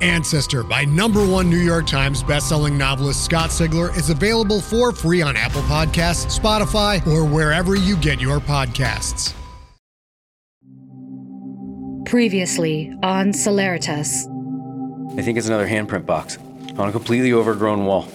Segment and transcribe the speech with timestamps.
[0.00, 5.22] Ancestor by number one New York Times bestselling novelist Scott Sigler is available for free
[5.22, 9.34] on Apple Podcasts, Spotify, or wherever you get your podcasts.
[12.06, 14.26] Previously on Celeritas.
[15.18, 16.38] I think it's another handprint box
[16.78, 18.08] on a completely overgrown wall.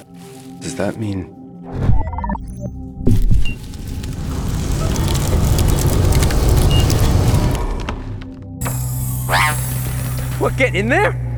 [0.59, 1.25] Does that mean.
[10.39, 11.32] What, get in there?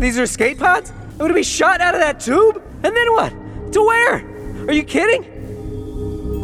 [0.00, 0.92] These are escape pods?
[1.12, 2.62] I'm gonna be shot out of that tube?
[2.82, 3.34] And then what?
[3.74, 4.24] To where?
[4.66, 5.26] Are you kidding?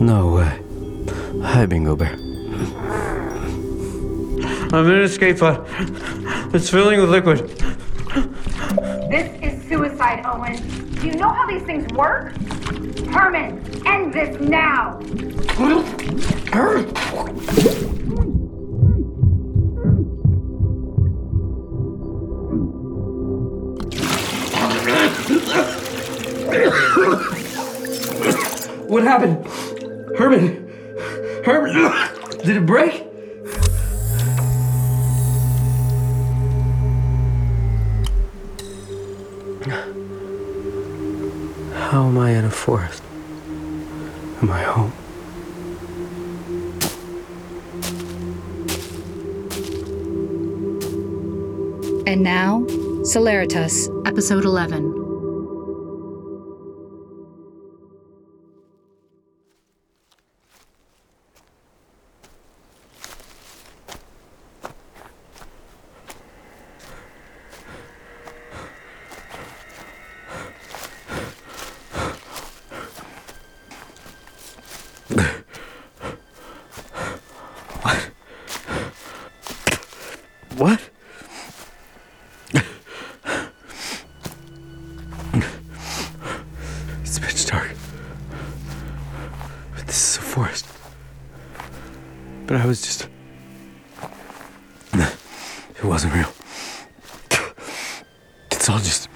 [0.05, 0.61] No way.
[1.43, 2.13] Hi, Bingo Bear.
[4.75, 5.67] I'm in a escape pod.
[6.55, 7.49] It's filling with liquid.
[9.09, 10.57] This is suicide, Owen.
[10.97, 12.37] Do you know how these things work?
[13.07, 15.01] Herman, end this now!
[28.97, 29.47] What happened?
[30.17, 30.73] Herman!
[31.45, 31.75] Herman!
[32.47, 33.05] Did it break?
[41.75, 43.03] How am I in a forest?
[44.41, 44.93] Am I home?
[52.07, 52.65] And now,
[53.03, 55.06] Celeritas, Episode 11.
[92.77, 93.09] Was just.
[95.79, 96.33] It wasn't real.
[98.51, 99.09] It's all just.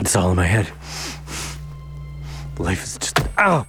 [0.00, 0.70] It's all in my head.
[2.58, 3.20] Life is just.
[3.38, 3.66] Ow!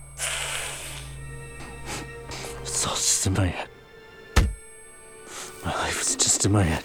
[2.61, 3.67] It's all just in my head.
[5.65, 6.83] My life is just in my head.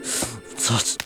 [0.00, 1.05] It's all just...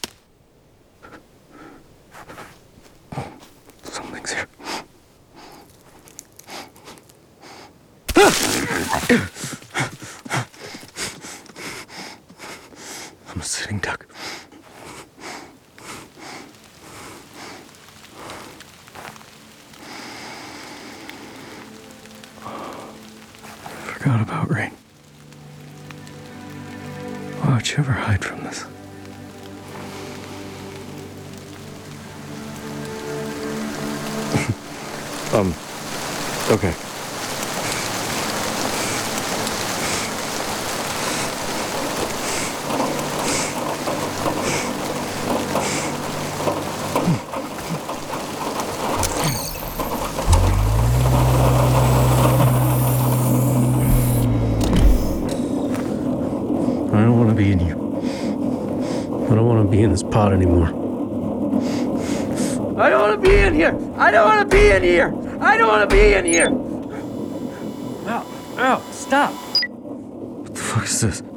[59.91, 60.69] in this pod anymore.
[62.81, 63.77] I don't want to be in here.
[63.97, 65.13] I don't want to be in here.
[65.41, 66.49] I don't want to be in here.
[68.09, 68.25] Ow,
[68.59, 69.33] ow, stop.
[69.33, 71.30] What the fuck is this?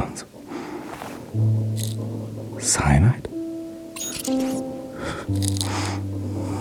[0.00, 0.42] responsible.
[2.60, 3.28] Cyanide?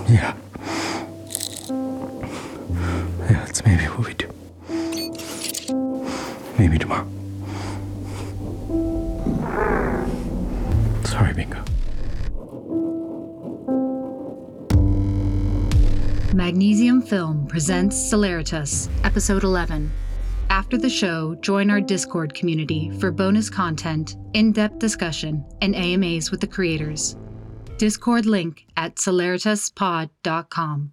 [0.09, 0.33] Yeah.
[3.29, 4.27] Yeah, that's maybe what we do.
[6.57, 7.07] Maybe tomorrow.
[11.05, 11.63] Sorry, Bingo.
[16.33, 19.91] Magnesium Film presents Celeritas, Episode 11.
[20.59, 26.31] After the show, join our Discord community for bonus content, in depth discussion, and AMAs
[26.31, 27.15] with the creators.
[27.77, 30.91] Discord link at celeritaspod.com.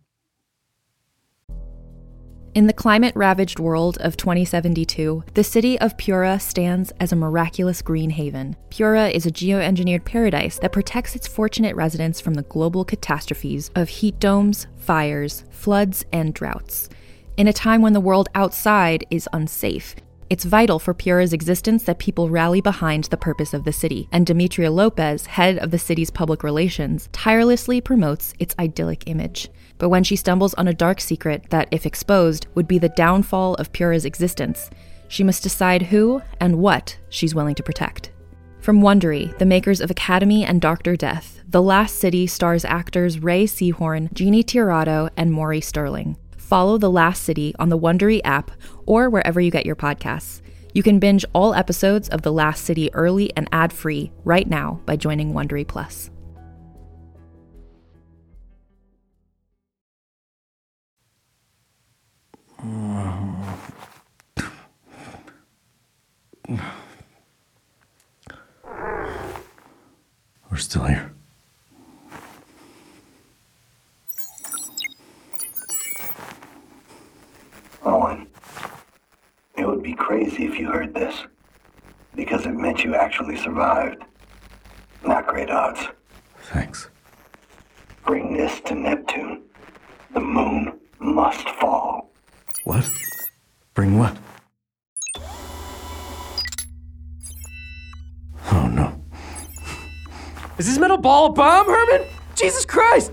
[2.54, 7.82] In the climate ravaged world of 2072, the city of Pura stands as a miraculous
[7.82, 8.54] green haven.
[8.70, 13.88] Pura is a geoengineered paradise that protects its fortunate residents from the global catastrophes of
[13.88, 16.88] heat domes, fires, floods, and droughts.
[17.36, 19.94] In a time when the world outside is unsafe,
[20.30, 24.24] it's vital for Pura's existence that people rally behind the purpose of the city, and
[24.24, 29.50] Demetria Lopez, head of the city's public relations, tirelessly promotes its idyllic image.
[29.76, 33.56] But when she stumbles on a dark secret that, if exposed, would be the downfall
[33.56, 34.70] of Pura's existence,
[35.08, 38.12] she must decide who and what she's willing to protect.
[38.60, 43.44] From Wondery, the makers of Academy and Doctor Death, The Last City stars actors Ray
[43.44, 46.16] Seahorn, Jeannie Tirado, and Maury Sterling.
[46.46, 48.52] Follow The Last City on the Wondery app
[48.87, 50.43] or wherever you get your podcasts.
[50.75, 54.94] You can binge all episodes of The Last City early and ad-free right now by
[54.94, 56.08] joining Wondery Plus.
[70.49, 71.15] We're still here.
[77.86, 78.26] Owen,
[79.56, 81.24] it would be crazy if you heard this,
[82.16, 84.02] because it meant you actually survived.
[85.04, 85.86] Not great odds.
[86.52, 86.90] Thanks.
[88.04, 89.42] Bring this to Neptune.
[90.14, 92.10] The moon must fall.
[92.64, 92.88] What?
[93.74, 94.16] Bring what?
[98.50, 99.00] Oh no.
[100.58, 102.04] Is this metal ball a bomb, Herman?
[102.34, 103.12] Jesus Christ!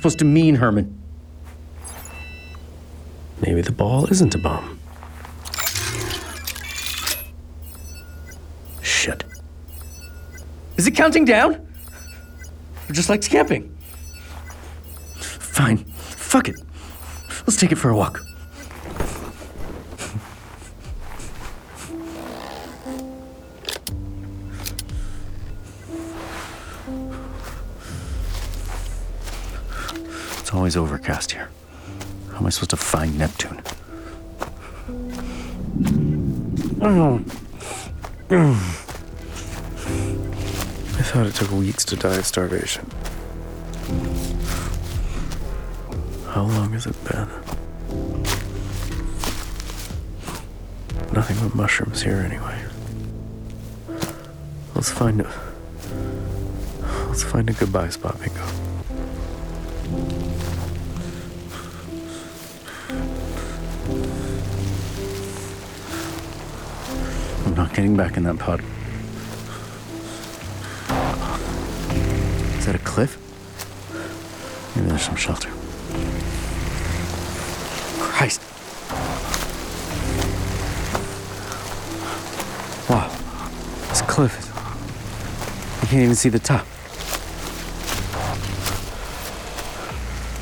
[0.00, 0.98] supposed to mean, Herman?
[3.42, 4.80] Maybe the ball isn't a bomb.
[8.80, 9.24] Shit.
[10.78, 11.54] Is it counting down?
[12.88, 13.76] Or just like camping?
[15.18, 15.76] Fine.
[15.76, 16.56] Fuck it.
[17.40, 18.22] Let's take it for a walk.
[30.80, 31.50] Overcast here.
[32.30, 33.60] How am I supposed to find Neptune?
[36.82, 37.22] I
[41.02, 42.88] thought it took weeks to die of starvation.
[46.28, 47.28] How long has it been?
[51.12, 52.58] Nothing but mushrooms here anyway.
[54.74, 55.30] Let's find a
[57.08, 58.69] let's find a goodbye spot, Bingo.
[67.60, 68.60] Not getting back in that pod.
[72.58, 73.18] Is that a cliff?
[74.74, 75.50] Maybe there's some shelter.
[77.98, 78.40] Christ.
[82.88, 83.10] Wow.
[83.90, 84.46] This cliff is.
[85.82, 86.64] You can't even see the top.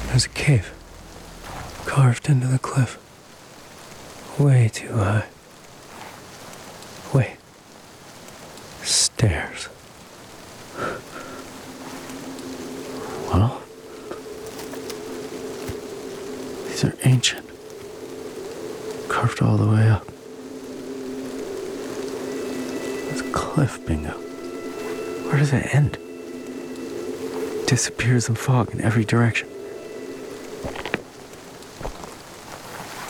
[0.06, 0.72] There's a cave
[1.84, 2.96] carved into the cliff.
[4.38, 5.24] Way too high.
[19.42, 20.06] all the way up.
[23.08, 24.12] That's cliff bingo.
[25.28, 25.98] Where does it end?
[27.66, 29.48] Disappears in fog in every direction.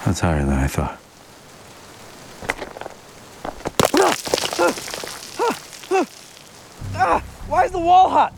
[0.04, 0.99] That's higher than I thought.
[7.49, 8.32] Why is the wall hot?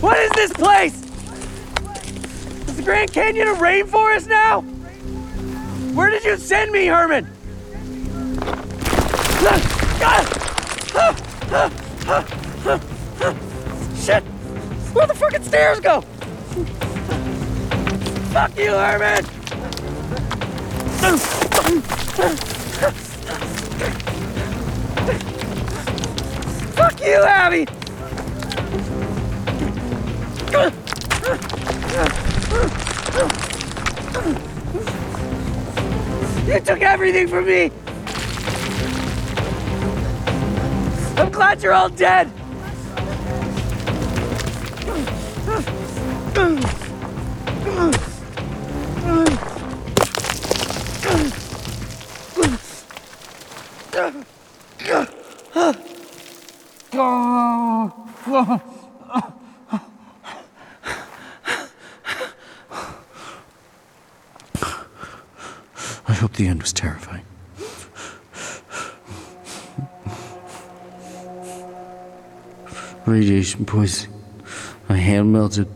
[0.00, 0.99] What is this place?
[2.80, 4.62] The Grand Canyon a rainforest now?
[5.92, 7.26] Where did you send me, Herman?
[14.00, 14.22] Shit!
[14.94, 16.00] Where the fucking stairs go?
[18.30, 19.24] Fuck you, Herman!
[26.72, 27.79] Fuck you, Abby!
[36.50, 37.70] You took everything from me!
[41.16, 42.39] I'm glad you're all dead!
[66.60, 67.24] End was terrifying.
[73.06, 74.22] Radiation poisoning.
[74.86, 75.68] My hand melted.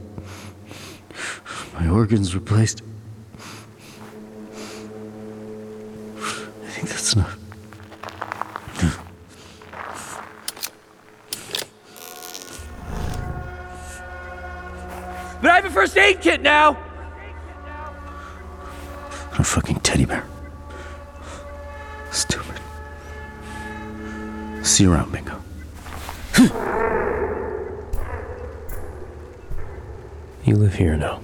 [1.72, 2.82] My organs replaced.
[24.80, 25.40] Around, Bingo.
[26.34, 26.46] Hmm.
[30.44, 31.20] you live here now.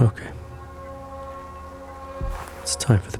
[0.00, 0.30] Okay.
[2.62, 3.18] It's time for the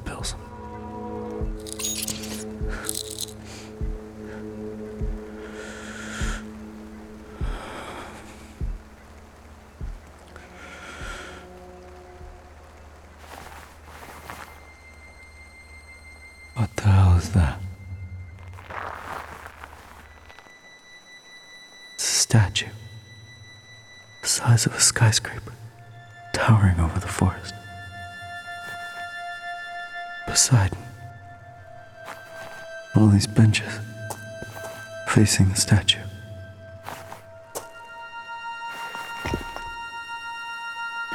[35.18, 35.98] facing the statue.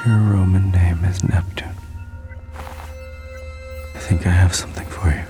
[0.06, 1.74] Your Roman name is Neptune.
[3.96, 5.24] I think I have something for you.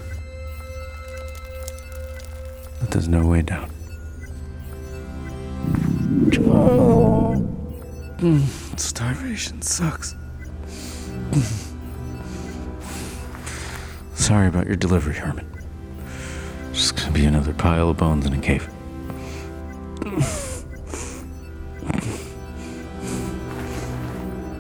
[2.80, 3.70] But there's no way down.
[8.22, 10.16] Mm, Starvation sucks.
[14.16, 15.53] Sorry about your delivery, Herman.
[17.14, 18.68] Just be another pile of bones in a cave.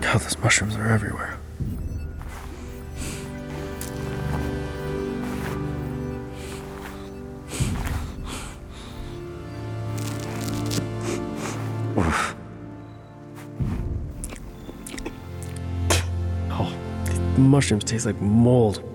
[0.02, 1.40] God, those mushrooms are everywhere.
[16.52, 16.72] Oh,
[17.06, 18.93] the mushrooms taste like mold.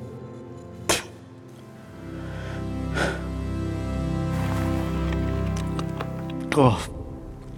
[6.60, 6.88] Oh,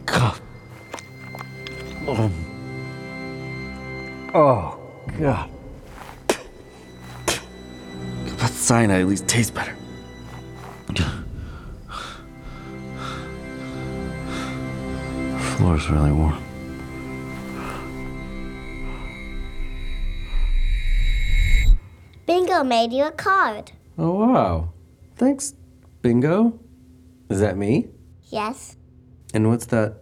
[0.05, 0.39] God.
[2.07, 2.31] Oh,
[4.35, 4.79] oh
[5.19, 5.51] God.
[8.39, 9.75] But cyanide at least tastes better.
[15.57, 16.37] Floor's really warm.
[22.27, 23.73] Bingo made you a card.
[23.97, 24.75] Oh, wow.
[25.17, 25.55] Thanks,
[26.03, 26.61] Bingo.
[27.31, 27.89] Is that me?
[28.25, 28.77] Yes.
[29.33, 29.97] And what's that?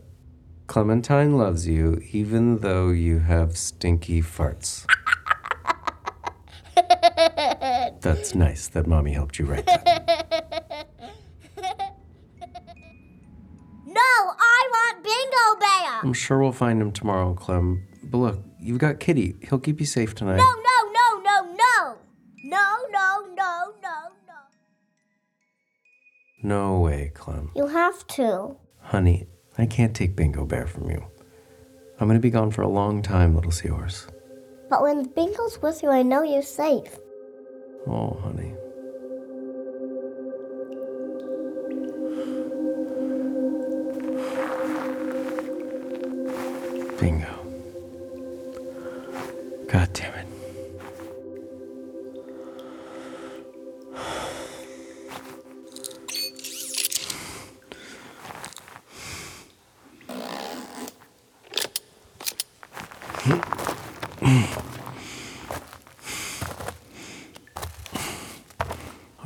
[0.66, 4.84] Clementine loves you even though you have stinky farts.
[8.00, 10.86] That's nice that mommy helped you write that.
[13.86, 16.00] No, I want Bingo Bear.
[16.02, 17.86] I'm sure we'll find him tomorrow, Clem.
[18.04, 19.36] But look, you've got Kitty.
[19.48, 20.36] He'll keep you safe tonight.
[20.36, 21.96] No, no, no, no, no.
[22.44, 24.38] No, no, no, no, no.
[26.42, 27.50] No way, Clem.
[27.56, 28.56] You have to.
[28.88, 29.26] Honey,
[29.58, 31.04] I can't take Bingo Bear from you.
[32.00, 34.06] I'm gonna be gone for a long time, little seahorse.
[34.70, 36.98] But when Bingo's with you, I know you're safe.
[37.86, 38.54] Oh, honey.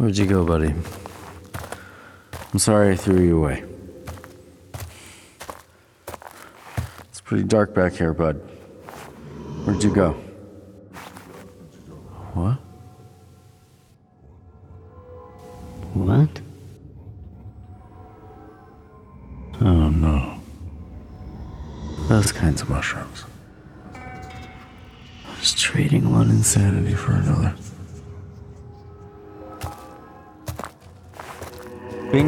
[0.02, 0.74] Where'd you go, buddy?
[2.52, 3.62] I'm sorry I threw you away.
[7.08, 8.34] It's pretty dark back here, bud.
[9.64, 10.20] Where'd you go?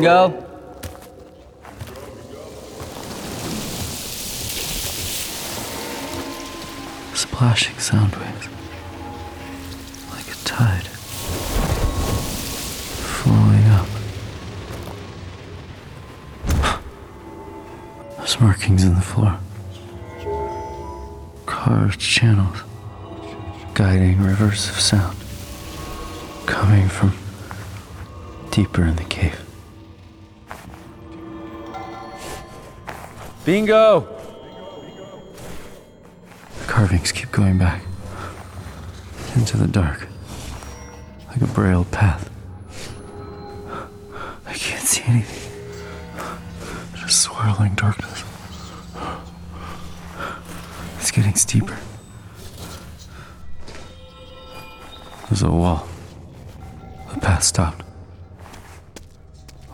[0.04, 0.34] Bingo?
[7.14, 8.48] Splashing sound waves.
[10.10, 10.88] Like a tide.
[13.16, 13.88] Flowing up.
[18.18, 19.38] There's markings in the floor.
[21.46, 22.58] Carved channels.
[23.72, 25.16] Guiding rivers of sound.
[26.44, 27.14] Coming from
[28.50, 29.43] deeper in the cave.
[33.44, 34.00] Bingo!
[36.60, 37.82] The carvings keep going back
[39.36, 40.08] into the dark,
[41.28, 42.30] like a braille path.
[44.46, 45.52] I can't see anything.
[46.96, 48.24] Just swirling darkness.
[50.96, 51.76] It's getting steeper.
[55.28, 55.86] There's a wall.
[57.12, 57.84] The path stopped.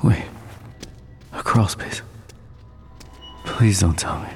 [0.03, 0.25] Wait.
[1.33, 2.03] A crawl space.
[3.61, 4.29] Please don't tell me.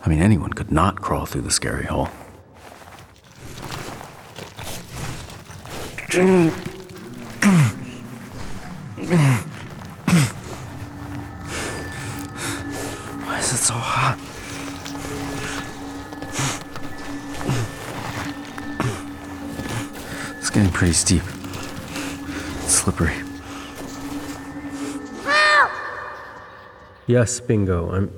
[0.00, 2.06] I mean, anyone could not crawl through the scary hole.
[13.24, 14.18] Why is it so hot?
[20.38, 21.24] It's getting pretty steep.
[22.62, 23.16] It's slippery.
[25.24, 25.70] Help!
[27.12, 27.90] Yes, Bingo.
[27.92, 28.10] I'm.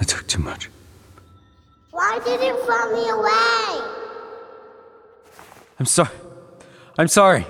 [0.00, 0.70] I took too much.
[1.90, 3.84] Why did you throw me away?
[5.78, 6.08] I'm sorry.
[6.96, 7.44] I'm sorry.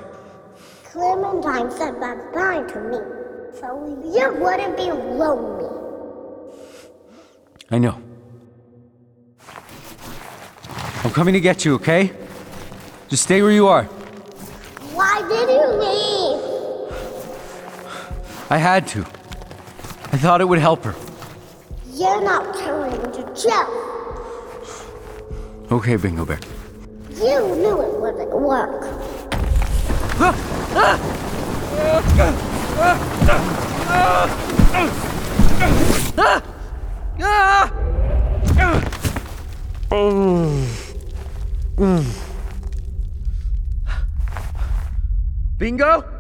[0.83, 2.99] Clementine said bye-bye to me,
[3.61, 3.67] so
[4.13, 5.71] you wouldn't be lonely.
[7.71, 7.97] I know.
[11.05, 12.11] I'm coming to get you, okay?
[13.09, 13.85] Just stay where you are.
[14.99, 16.41] Why did you leave?
[18.51, 19.07] I had to.
[20.15, 20.95] I thought it would help her.
[21.93, 23.69] You're not turning to Jeff.
[25.73, 26.39] Okay, Bingo Bear.
[27.17, 28.85] You knew it wouldn't work.
[45.59, 46.14] Bingo?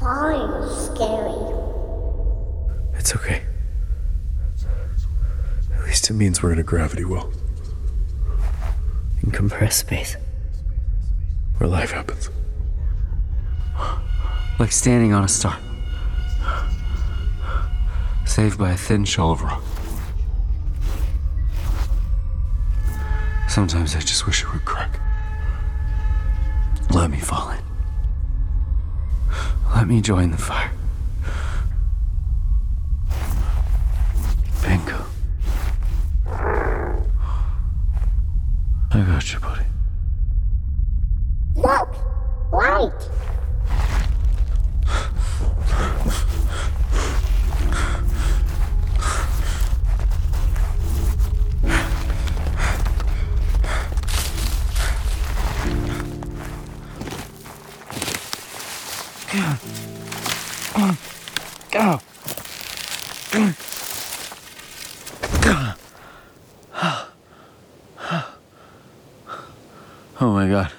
[0.00, 1.30] Fine, scary.
[2.94, 3.42] It's okay.
[5.74, 7.30] At least it means we're in a gravity well,
[9.22, 10.16] In compressed space.
[11.58, 12.30] where life happens.
[14.58, 15.58] Like standing on a star.
[18.24, 19.62] Saved by a thin shell of rock.
[23.48, 24.98] Sometimes I just wish it would crack.
[26.90, 27.69] Let me fall in.
[29.74, 30.70] Let me join the fire.
[34.62, 35.04] Bingo.
[38.92, 39.64] I got you, buddy.
[41.54, 41.94] Look!
[42.52, 43.10] Light!
[59.32, 60.96] Oh
[70.20, 70.72] my god.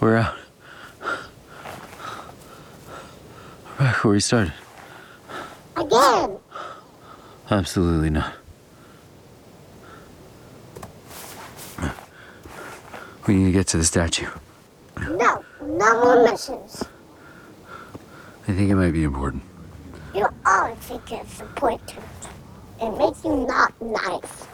[0.00, 0.36] We're out.
[3.78, 4.52] We're back where we started.
[5.76, 6.38] Again!
[7.52, 8.34] Absolutely not.
[13.28, 14.26] We need to get to the statue.
[14.98, 16.82] No, no more missions.
[18.48, 19.42] I think it might be important.
[20.14, 22.06] You always think it's important.
[22.80, 24.44] It makes you not nice.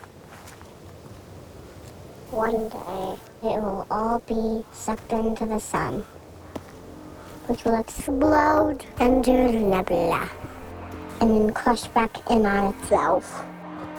[2.31, 6.07] One day, it will all be sucked into the sun,
[7.49, 10.27] which will explode into the nebula,
[11.21, 13.45] and then crush back in on itself.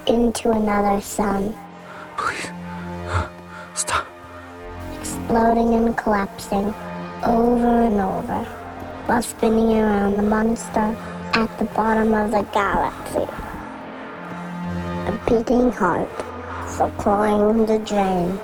[0.07, 1.55] into another sun.
[2.17, 2.49] Please.
[3.75, 4.05] Stop.
[4.99, 6.73] Exploding and collapsing
[7.23, 8.62] over and over
[9.05, 10.95] while spinning around the monster
[11.33, 13.27] at the bottom of the galaxy.
[15.07, 16.09] A beating heart
[16.69, 18.39] supplying the drain.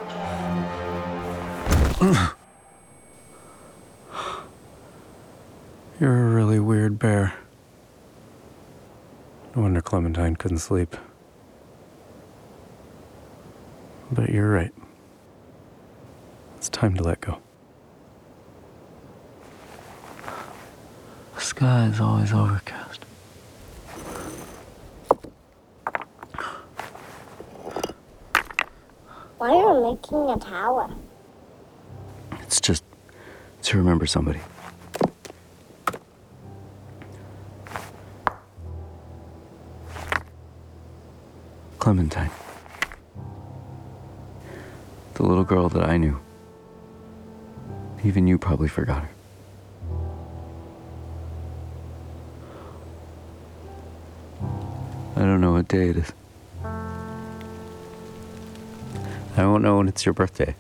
[6.00, 7.34] You're a really weird bear.
[9.56, 10.96] No wonder Clementine couldn't sleep.
[14.12, 14.72] But you're right.
[16.58, 17.40] It's time to let go.
[21.40, 23.06] The sky is always overcast.
[29.38, 30.90] Why are you making a tower?
[32.42, 32.84] It's just
[33.62, 34.42] to remember somebody.
[41.80, 42.32] Clementine.
[45.14, 46.20] The little girl that I knew.
[48.04, 49.10] Even you probably forgot her.
[55.70, 56.12] Day it is.
[59.38, 60.56] I won't know when it's your birthday.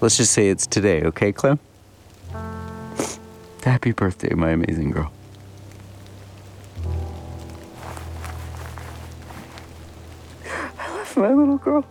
[0.00, 1.58] Let's just say it's today, okay, Clem?
[3.64, 5.12] Happy birthday, my amazing girl.
[10.78, 11.84] I love my little girl.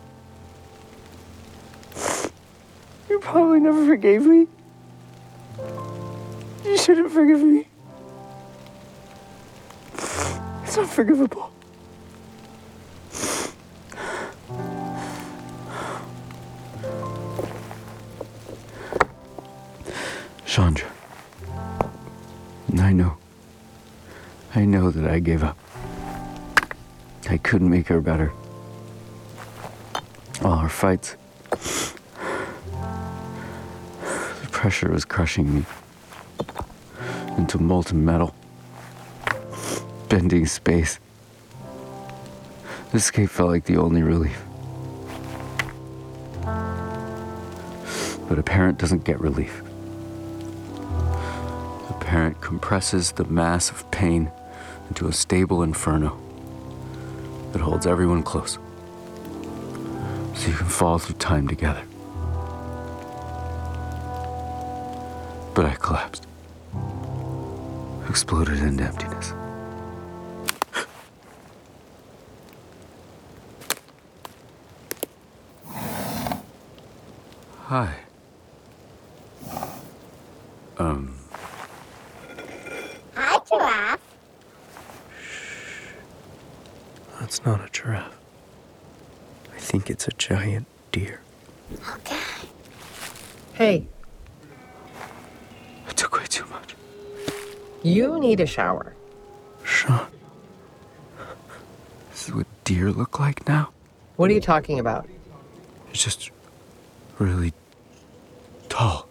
[3.09, 4.47] You probably never forgave me.
[6.63, 7.62] You shouldn't forgive me.
[10.73, 11.51] It's unforgivable.
[20.47, 20.89] Chandra.
[22.79, 23.17] I know.
[24.55, 25.59] I know that I gave up.
[27.29, 28.31] I couldn't make her better.
[30.41, 31.17] All our fights.
[31.51, 31.93] The
[34.49, 35.65] pressure was crushing me
[37.37, 38.33] into molten metal,
[40.13, 40.99] bending space.
[42.91, 44.39] This escape felt like the only relief.
[48.29, 49.63] But a parent doesn't get relief.
[51.89, 54.31] A parent compresses the mass of pain
[54.87, 56.15] into a stable inferno
[57.51, 58.59] that holds everyone close
[60.35, 61.81] so you can fall through time together.
[65.55, 66.27] But I collapsed,
[68.07, 69.33] exploded into emptiness.
[77.73, 77.95] Hi.
[80.77, 81.15] Um,
[83.15, 83.99] Hi, giraffe.
[85.19, 85.93] Shh.
[87.19, 88.15] that's not a giraffe.
[89.55, 91.21] I think it's a giant deer.
[91.95, 92.21] Okay.
[93.53, 93.87] Hey,
[95.87, 96.75] I took way too much.
[97.81, 98.93] you need a shower.
[99.63, 100.05] Sean.
[102.11, 103.71] This is what deer look like now?
[104.17, 105.09] What are you talking about?
[105.89, 106.29] It's just
[107.17, 107.51] really
[108.73, 109.07] tall.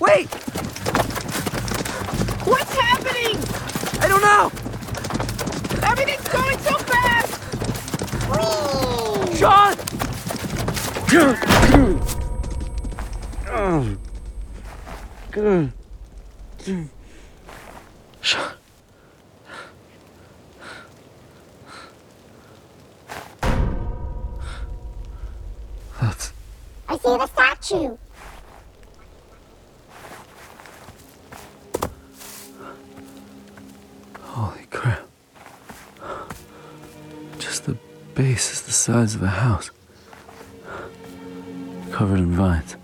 [0.00, 0.26] Wait!
[2.48, 3.36] What's happening?
[4.00, 4.50] I don't know!
[5.86, 7.36] Everything's going so fast!
[9.36, 9.36] Sean!
[9.36, 9.76] Sean.
[26.00, 26.32] That's
[26.88, 27.96] I see the statue.
[34.20, 35.00] holy crap.
[37.38, 37.78] Just the
[38.14, 39.70] base is the size of a house.
[41.96, 42.76] Covered in vines.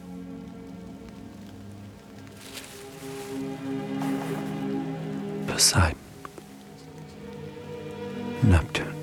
[5.47, 5.99] Poseidon.
[8.43, 8.95] Neptune.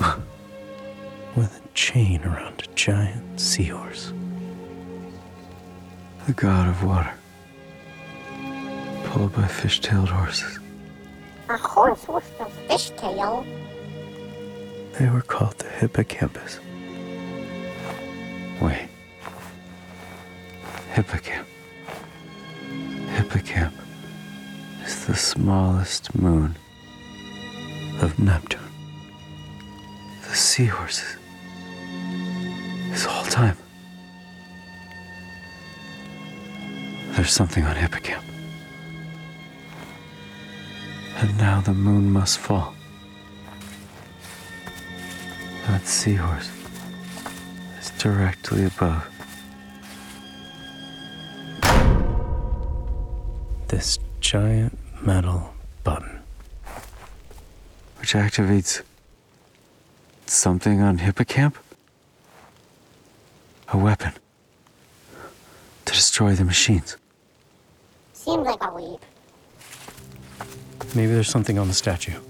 [1.36, 4.12] With a chain around a giant seahorse.
[6.26, 7.14] The god of water.
[9.04, 10.58] Pulled by fish tailed horses.
[11.48, 13.46] A horse with a fishtail.
[14.98, 16.58] They were called the hippocampus.
[20.96, 21.44] Hippocamp.
[23.16, 23.74] Hippocamp
[24.82, 26.56] is the smallest moon
[28.00, 28.62] of Neptune.
[30.26, 31.18] The seahorses.
[32.88, 33.58] This whole time.
[37.10, 38.24] There's something on Hippocamp.
[41.18, 42.74] And now the moon must fall.
[45.66, 46.50] That seahorse
[47.78, 49.15] is directly above.
[53.68, 55.52] This giant metal
[55.82, 56.20] button.
[57.98, 58.82] Which activates
[60.26, 61.54] something on Hippocamp?
[63.68, 64.12] A weapon
[65.84, 66.96] to destroy the machines.
[68.12, 69.00] Seems like a leap.
[70.94, 72.20] Maybe there's something on the statue.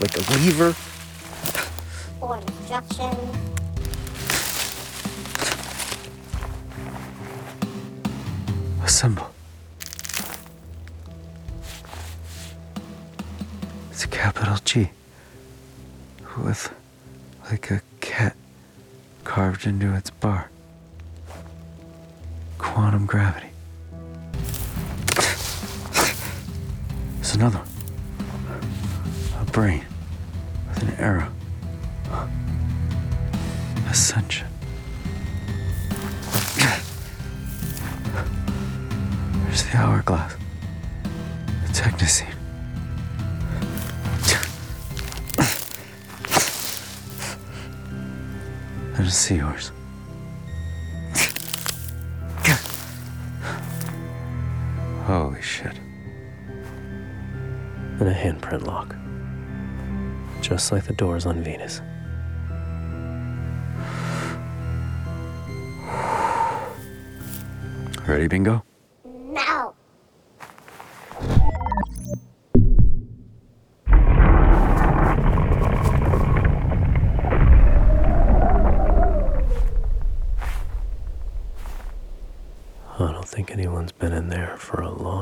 [0.00, 0.74] Like a lever?
[2.22, 3.59] Or instruction.
[8.90, 9.30] Symbol.
[13.90, 14.90] It's a capital G.
[16.36, 16.74] With
[17.48, 18.36] like a cat
[19.24, 20.50] carved into its bar.
[22.58, 23.46] Quantum gravity.
[27.14, 27.68] There's another one.
[29.40, 29.86] A brain
[30.68, 31.32] with an arrow.
[33.88, 34.49] Ascension.
[39.70, 40.36] The hourglass.
[41.66, 42.34] The technicine.
[48.96, 49.72] And a seahorse.
[55.04, 55.76] Holy shit.
[57.98, 58.94] And a handprint lock.
[60.40, 61.80] Just like the doors on Venus.
[68.06, 68.64] Ready, bingo?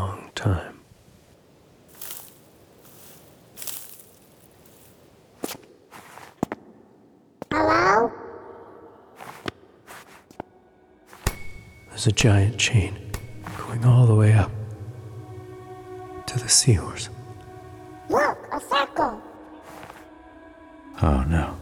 [0.09, 0.81] Long time.
[7.51, 8.13] Hello?
[11.89, 12.97] There's a giant chain
[13.59, 14.51] going all the way up
[16.27, 17.11] to the seahorse.
[18.09, 19.21] Look, a circle.
[21.03, 21.57] Oh no.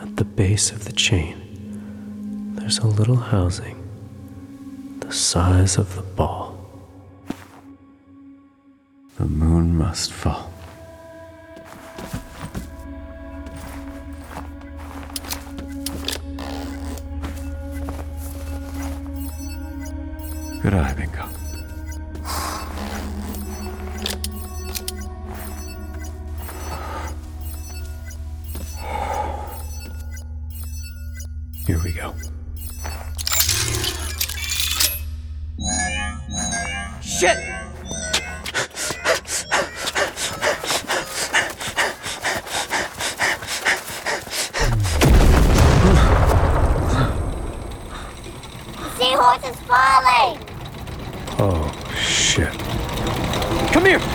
[0.00, 3.81] At the base of the chain, there's a little housing
[5.12, 6.58] size of the ball.
[9.18, 10.51] The moon must fall.
[49.72, 50.38] Falling.
[51.38, 52.52] Oh, shit.
[53.72, 54.11] Come here!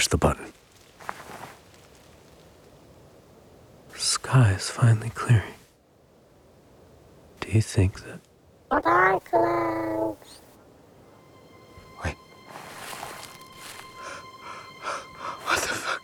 [0.00, 0.52] But I think the button.
[3.96, 5.54] Sky is finally clearing.
[7.40, 8.20] Do you think that
[8.68, 10.40] What are clouds?
[12.02, 12.14] Wait.
[15.44, 16.02] What the fuck?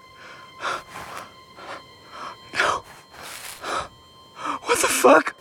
[2.52, 2.85] No.
[4.64, 5.36] What the fuck?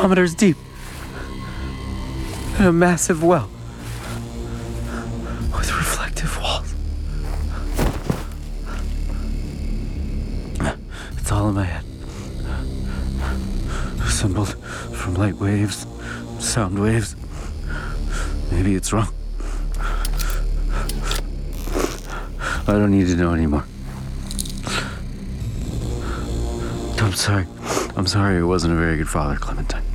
[0.00, 0.56] Kilometers deep.
[2.58, 3.50] In a massive well.
[5.52, 6.74] With reflective walls.
[11.18, 11.84] It's all in my head.
[14.00, 14.54] Assembled
[14.94, 15.86] from light waves,
[16.38, 17.14] sound waves.
[18.50, 19.12] Maybe it's wrong.
[22.66, 23.66] I don't need to know anymore.
[27.02, 27.46] I'm sorry.
[27.96, 29.89] I'm sorry I wasn't a very good father, Clementine.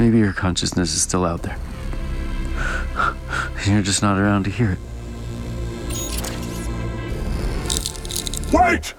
[0.00, 1.58] Maybe your consciousness is still out there.
[3.66, 4.78] You're just not around to hear it.
[8.50, 8.94] Wait!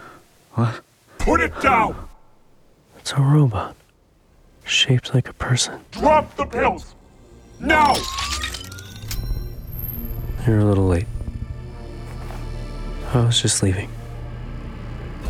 [0.53, 0.81] What?
[1.17, 2.07] Put it down!
[2.99, 3.75] It's a robot.
[4.63, 5.81] Shaped like a person.
[5.89, 6.93] Drop the pills!
[7.59, 7.95] Now!
[10.45, 11.07] You're a little late.
[13.11, 13.89] I was just leaving.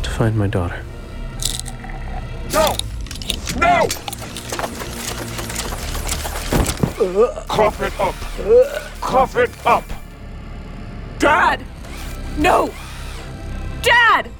[0.02, 0.84] To find my daughter.
[2.52, 2.76] No!
[3.58, 3.88] No!
[7.02, 8.14] Cough it up!
[9.00, 9.82] Cough it up!
[11.18, 11.64] Dad!
[12.38, 12.72] No!
[13.82, 14.30] Dad!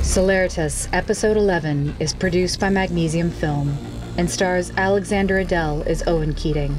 [0.00, 3.76] Celeritas Episode 11 is produced by Magnesium Film
[4.16, 6.78] and stars Alexander Adele as Owen Keating,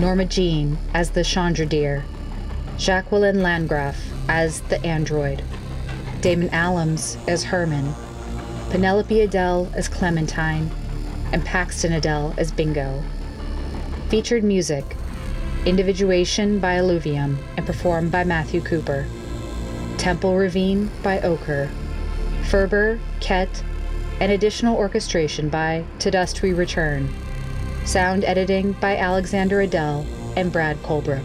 [0.00, 2.04] Norma Jean as the Chandra Deer,
[2.76, 3.96] Jacqueline Landgraf
[4.28, 5.44] as the android,
[6.20, 7.94] Damon Allums as Herman,
[8.70, 10.70] Penelope Adele as Clementine,
[11.32, 13.02] and Paxton Adele as Bingo.
[14.08, 14.84] Featured music
[15.64, 19.06] Individuation by Eluvium and performed by Matthew Cooper.
[19.96, 21.68] Temple Ravine by Ochre.
[22.48, 23.62] Ferber, Ket,
[24.20, 27.08] and additional orchestration by To Dust We Return.
[27.84, 31.24] Sound editing by Alexander Adele and Brad Colebrook.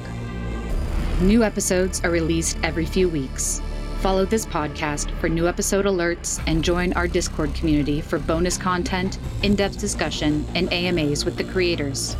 [1.21, 3.61] New episodes are released every few weeks.
[4.03, 9.17] Follow this podcast for new episode alerts and join our Discord community for bonus content,
[9.43, 12.17] in depth discussion, and AMAs with the creators.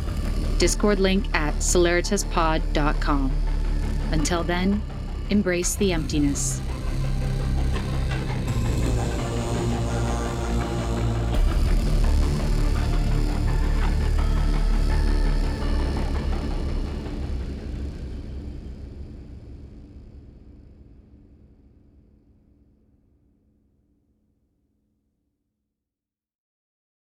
[0.56, 3.32] Discord link at celeritaspod.com.
[4.12, 4.80] Until then,
[5.28, 6.62] embrace the emptiness.